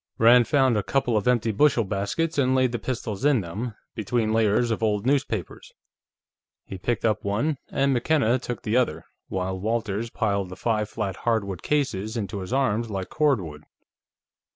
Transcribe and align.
Rand 0.17 0.47
found 0.47 0.75
a 0.77 0.81
couple 0.81 1.15
of 1.15 1.27
empty 1.27 1.51
bushel 1.51 1.83
baskets 1.83 2.39
and 2.39 2.55
laid 2.55 2.71
the 2.71 2.79
pistols 2.79 3.23
in 3.23 3.41
them, 3.41 3.75
between 3.93 4.33
layers 4.33 4.71
of 4.71 4.81
old 4.81 5.05
newspapers. 5.05 5.71
He 6.65 6.79
picked 6.79 7.05
up 7.05 7.23
one, 7.23 7.57
and 7.69 7.93
McKenna 7.93 8.39
took 8.39 8.63
the 8.63 8.75
other, 8.75 9.05
while 9.27 9.59
Walters 9.59 10.09
piled 10.09 10.49
the 10.49 10.55
five 10.55 10.89
flat 10.89 11.17
hardwood 11.17 11.61
cases 11.61 12.17
into 12.17 12.39
his 12.39 12.51
arms 12.51 12.89
like 12.89 13.09
cordwood. 13.09 13.61